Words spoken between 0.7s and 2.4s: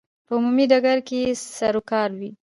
ډګر کې یې سروکار وي.